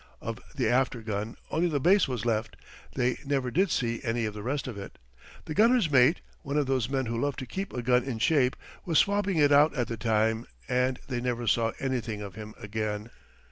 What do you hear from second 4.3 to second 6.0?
the rest of it. The gunner's